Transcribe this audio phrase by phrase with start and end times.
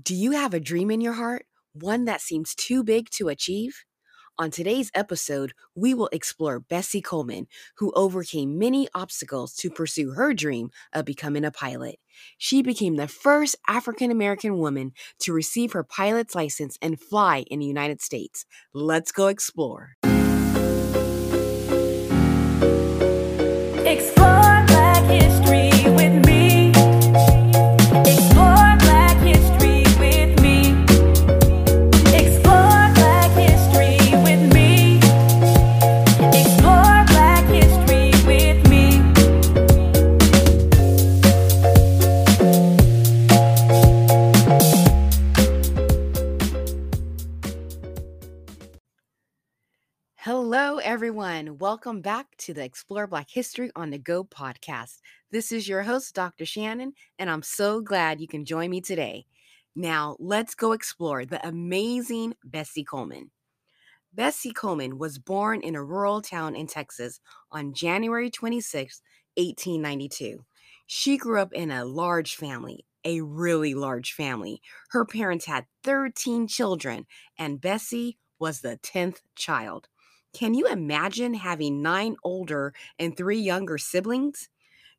[0.00, 1.46] Do you have a dream in your heart?
[1.72, 3.82] One that seems too big to achieve?
[4.38, 10.32] On today's episode, we will explore Bessie Coleman, who overcame many obstacles to pursue her
[10.32, 11.96] dream of becoming a pilot.
[12.36, 17.58] She became the first African American woman to receive her pilot's license and fly in
[17.58, 18.46] the United States.
[18.72, 19.96] Let's go explore.
[23.84, 24.47] Explore
[51.60, 55.00] Welcome back to the Explore Black History on the Go podcast.
[55.32, 56.46] This is your host, Dr.
[56.46, 59.26] Shannon, and I'm so glad you can join me today.
[59.74, 63.32] Now, let's go explore the amazing Bessie Coleman.
[64.14, 67.18] Bessie Coleman was born in a rural town in Texas
[67.50, 69.02] on January 26,
[69.34, 70.44] 1892.
[70.86, 74.62] She grew up in a large family, a really large family.
[74.90, 79.88] Her parents had 13 children, and Bessie was the 10th child.
[80.32, 84.48] Can you imagine having nine older and three younger siblings?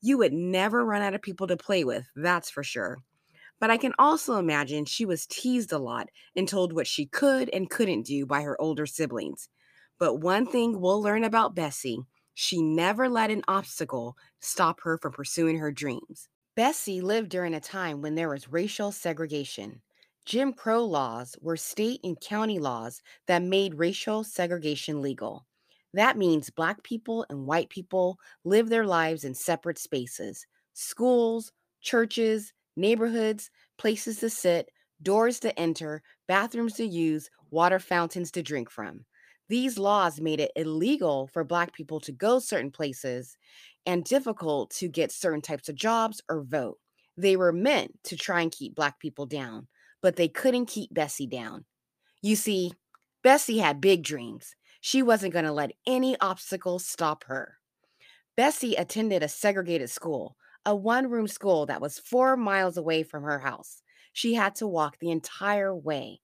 [0.00, 2.98] You would never run out of people to play with, that's for sure.
[3.60, 7.50] But I can also imagine she was teased a lot and told what she could
[7.50, 9.48] and couldn't do by her older siblings.
[9.98, 12.00] But one thing we'll learn about Bessie
[12.34, 16.28] she never let an obstacle stop her from pursuing her dreams.
[16.54, 19.80] Bessie lived during a time when there was racial segregation.
[20.26, 25.46] Jim Crow laws were state and county laws that made racial segregation legal.
[25.94, 32.52] That means Black people and white people live their lives in separate spaces schools, churches,
[32.76, 34.68] neighborhoods, places to sit,
[35.00, 39.06] doors to enter, bathrooms to use, water fountains to drink from.
[39.48, 43.36] These laws made it illegal for Black people to go certain places
[43.86, 46.78] and difficult to get certain types of jobs or vote.
[47.16, 49.68] They were meant to try and keep Black people down
[50.02, 51.64] but they couldn't keep Bessie down.
[52.22, 52.72] You see,
[53.22, 54.54] Bessie had big dreams.
[54.80, 57.58] She wasn't going to let any obstacles stop her.
[58.36, 63.22] Bessie attended a segregated school, a one room school that was four miles away from
[63.22, 63.82] her house.
[64.12, 66.20] She had to walk the entire way.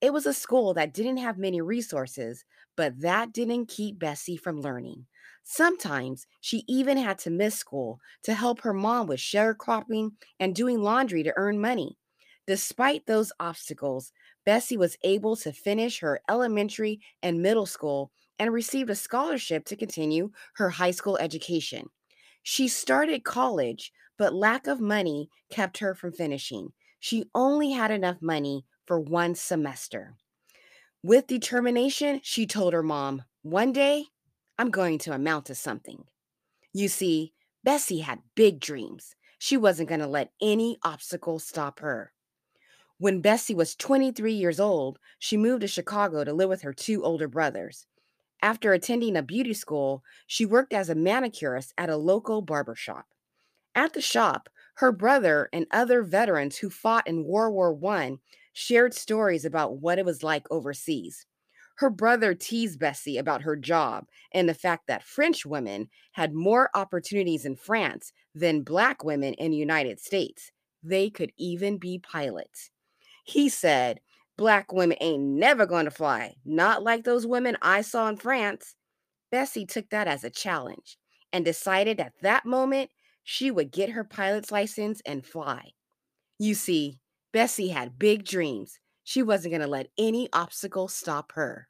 [0.00, 2.44] It was a school that didn't have many resources,
[2.76, 5.06] but that didn't keep Bessie from learning.
[5.42, 10.82] Sometimes she even had to miss school to help her mom with sharecropping and doing
[10.82, 11.98] laundry to earn money.
[12.46, 14.12] Despite those obstacles,
[14.44, 19.76] Bessie was able to finish her elementary and middle school and received a scholarship to
[19.76, 21.88] continue her high school education.
[22.42, 26.72] She started college, but lack of money kept her from finishing.
[27.00, 30.16] She only had enough money for one semester.
[31.02, 34.06] With determination, she told her mom, One day,
[34.58, 36.04] I'm going to amount to something.
[36.72, 39.14] You see, Bessie had big dreams.
[39.38, 42.13] She wasn't going to let any obstacle stop her.
[42.98, 47.02] When Bessie was 23 years old, she moved to Chicago to live with her two
[47.02, 47.86] older brothers.
[48.40, 53.06] After attending a beauty school, she worked as a manicurist at a local barber shop.
[53.74, 58.18] At the shop, her brother and other veterans who fought in World War I
[58.52, 61.26] shared stories about what it was like overseas.
[61.78, 66.70] Her brother teased Bessie about her job and the fact that French women had more
[66.74, 70.52] opportunities in France than Black women in the United States.
[70.84, 72.70] They could even be pilots.
[73.24, 74.00] He said,
[74.36, 78.74] Black women ain't never going to fly, not like those women I saw in France.
[79.30, 80.98] Bessie took that as a challenge
[81.32, 82.90] and decided at that moment
[83.24, 85.72] she would get her pilot's license and fly.
[86.38, 87.00] You see,
[87.32, 88.78] Bessie had big dreams.
[89.02, 91.68] She wasn't going to let any obstacle stop her.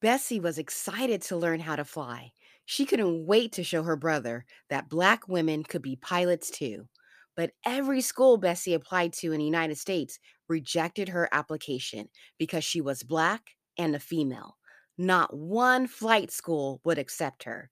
[0.00, 2.32] Bessie was excited to learn how to fly.
[2.64, 6.88] She couldn't wait to show her brother that Black women could be pilots too.
[7.36, 10.18] But every school Bessie applied to in the United States
[10.48, 12.08] rejected her application
[12.38, 14.58] because she was Black and a female.
[14.98, 17.70] Not one flight school would accept her.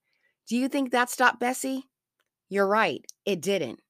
[0.48, 1.84] Do you think that stopped Bessie?
[2.48, 3.80] You're right, it didn't.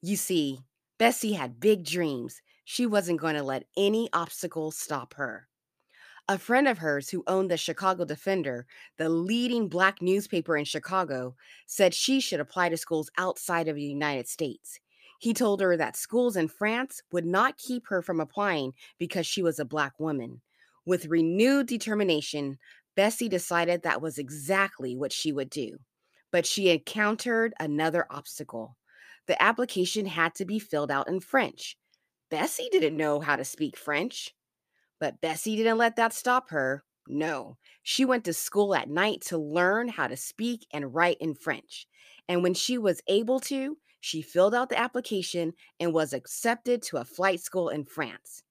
[0.00, 0.60] You see,
[0.98, 2.40] Bessie had big dreams.
[2.64, 5.48] She wasn't going to let any obstacles stop her.
[6.28, 8.66] A friend of hers who owned the Chicago Defender,
[8.98, 11.36] the leading black newspaper in Chicago,
[11.66, 14.78] said she should apply to schools outside of the United States.
[15.18, 19.42] He told her that schools in France would not keep her from applying because she
[19.42, 20.40] was a black woman.
[20.86, 22.58] With renewed determination,
[22.94, 25.78] Bessie decided that was exactly what she would do.
[26.30, 28.76] But she encountered another obstacle.
[29.26, 31.76] The application had to be filled out in French.
[32.30, 34.34] Bessie didn't know how to speak French,
[35.00, 36.84] but Bessie didn't let that stop her.
[37.06, 41.34] No, she went to school at night to learn how to speak and write in
[41.34, 41.86] French.
[42.28, 46.98] And when she was able to, she filled out the application and was accepted to
[46.98, 48.42] a flight school in France.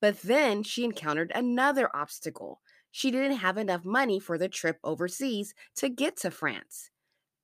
[0.00, 2.60] But then she encountered another obstacle.
[2.90, 6.90] She didn't have enough money for the trip overseas to get to France.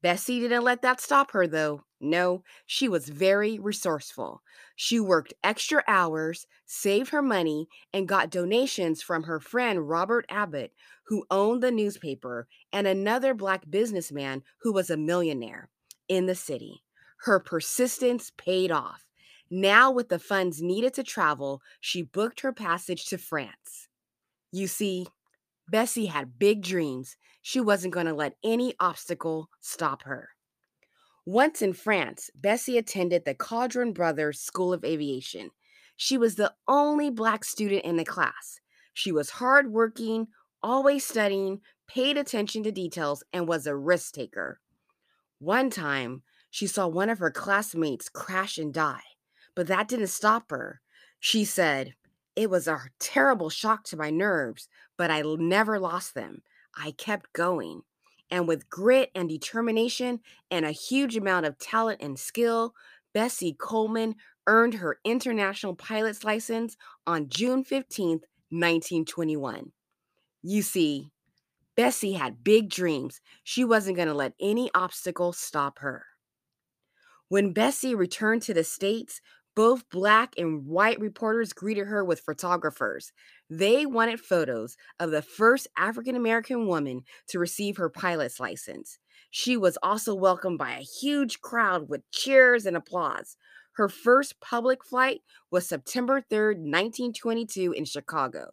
[0.01, 1.83] Bessie didn't let that stop her, though.
[2.01, 4.43] No, she was very resourceful.
[4.77, 10.73] She worked extra hours, saved her money, and got donations from her friend Robert Abbott,
[11.07, 15.69] who owned the newspaper, and another black businessman who was a millionaire
[16.09, 16.85] in the city.
[17.23, 19.05] Her persistence paid off.
[19.51, 23.89] Now, with the funds needed to travel, she booked her passage to France.
[24.53, 25.07] You see,
[25.69, 27.17] Bessie had big dreams.
[27.43, 30.31] She wasn't going to let any obstacle stop her.
[31.25, 35.51] Once in France, Bessie attended the Caudron Brothers School of Aviation.
[35.97, 38.61] She was the only Black student in the class.
[38.95, 40.29] She was hardworking,
[40.63, 44.61] always studying, paid attention to details, and was a risk taker.
[45.39, 49.03] One time, she saw one of her classmates crash and die,
[49.55, 50.81] but that didn't stop her.
[51.21, 51.95] She said,
[52.37, 56.43] It was a terrible shock to my nerves, but I never lost them.
[56.75, 57.83] I kept going.
[58.31, 62.75] And with grit and determination and a huge amount of talent and skill,
[63.15, 64.17] Bessie Coleman
[64.47, 69.73] earned her international pilot's license on June 15th, 1921.
[70.43, 71.11] You see,
[71.77, 73.21] Bessie had big dreams.
[73.45, 76.05] She wasn't going to let any obstacle stop her.
[77.29, 79.21] When Bessie returned to the States,
[79.55, 83.13] both black and white reporters greeted her with photographers.
[83.51, 88.99] They wanted photos of the first African American woman to receive her pilot's license.
[89.31, 93.37] She was also welcomed by a huge crowd with cheers and applause.
[93.73, 95.21] Her first public flight
[95.51, 98.53] was September 3rd, 1922, in Chicago.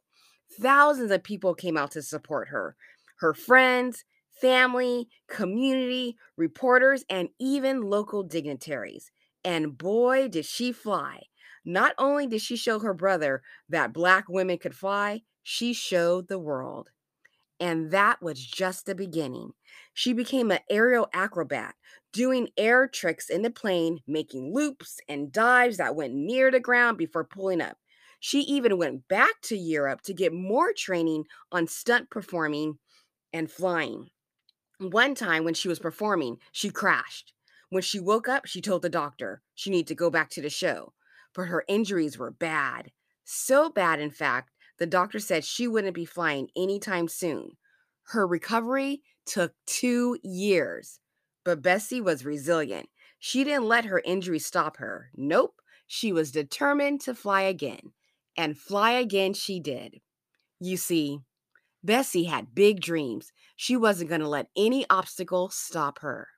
[0.60, 2.76] Thousands of people came out to support her.
[3.20, 4.04] Her friends,
[4.40, 9.12] family, community, reporters, and even local dignitaries.
[9.44, 11.24] And boy, did she fly.
[11.64, 16.40] Not only did she show her brother that Black women could fly, she showed the
[16.40, 16.90] world.
[17.60, 19.52] And that was just the beginning.
[19.94, 21.76] She became an aerial acrobat,
[22.12, 26.98] doing air tricks in the plane, making loops and dives that went near the ground
[26.98, 27.78] before pulling up.
[28.20, 32.80] She even went back to Europe to get more training on stunt performing
[33.34, 34.10] and flying.
[34.80, 37.34] One time when she was performing, she crashed.
[37.70, 40.50] When she woke up, she told the doctor she needed to go back to the
[40.50, 40.94] show,
[41.34, 42.92] but her injuries were bad.
[43.24, 47.52] So bad, in fact, the doctor said she wouldn't be flying anytime soon.
[48.10, 51.00] Her recovery took two years,
[51.44, 52.90] but Bessie was resilient.
[53.18, 55.10] She didn't let her injury stop her.
[55.16, 57.94] Nope, she was determined to fly again,
[58.38, 60.02] and fly again she did.
[60.60, 61.20] You see,
[61.86, 63.32] Bessie had big dreams.
[63.56, 66.30] She wasn't going to let any obstacle stop her.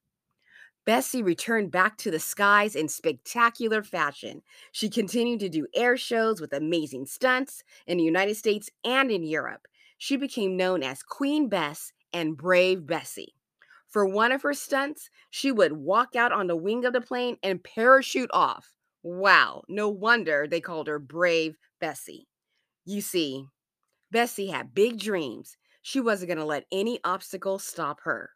[0.85, 4.41] Bessie returned back to the skies in spectacular fashion.
[4.71, 9.23] She continued to do air shows with amazing stunts in the United States and in
[9.23, 9.67] Europe.
[9.97, 13.33] She became known as Queen Bess and Brave Bessie.
[13.87, 17.37] For one of her stunts, she would walk out on the wing of the plane
[17.41, 18.73] and parachute off.
[19.01, 22.27] Wow, no wonder they called her Brave Bessie.
[22.85, 23.45] You see,
[24.11, 25.57] Bessie had big dreams.
[25.81, 28.31] She wasn't going to let any obstacle stop her.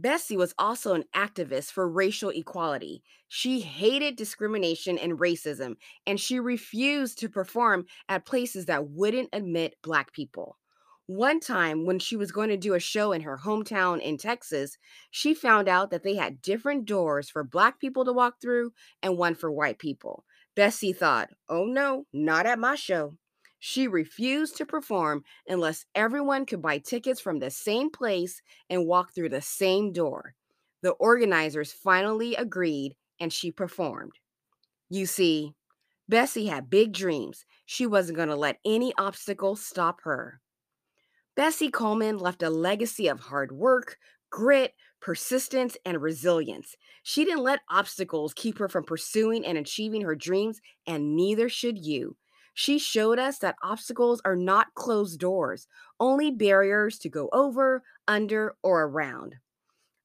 [0.00, 3.02] Bessie was also an activist for racial equality.
[3.26, 5.74] She hated discrimination and racism,
[6.06, 10.56] and she refused to perform at places that wouldn't admit Black people.
[11.06, 14.76] One time, when she was going to do a show in her hometown in Texas,
[15.10, 19.18] she found out that they had different doors for Black people to walk through and
[19.18, 20.24] one for white people.
[20.54, 23.16] Bessie thought, oh no, not at my show.
[23.58, 29.14] She refused to perform unless everyone could buy tickets from the same place and walk
[29.14, 30.34] through the same door.
[30.82, 34.12] The organizers finally agreed and she performed.
[34.88, 35.54] You see,
[36.08, 37.44] Bessie had big dreams.
[37.66, 40.40] She wasn't going to let any obstacle stop her.
[41.36, 43.98] Bessie Coleman left a legacy of hard work,
[44.30, 46.76] grit, persistence, and resilience.
[47.02, 51.78] She didn't let obstacles keep her from pursuing and achieving her dreams, and neither should
[51.78, 52.16] you.
[52.60, 55.68] She showed us that obstacles are not closed doors,
[56.00, 59.36] only barriers to go over, under, or around.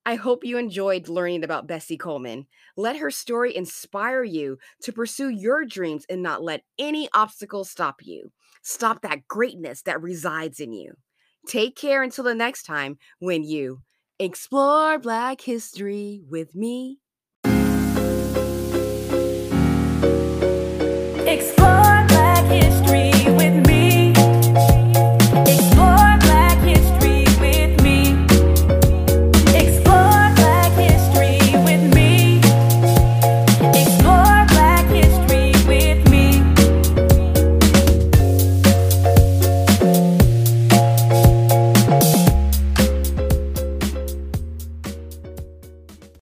[0.05, 2.45] I hope you enjoyed learning about Bessie Coleman.
[2.77, 8.05] Let her story inspire you to pursue your dreams and not let any obstacles stop
[8.05, 8.31] you.
[8.61, 10.93] Stop that greatness that resides in you.
[11.47, 13.81] Take care until the next time when you
[14.19, 16.99] explore Black history with me.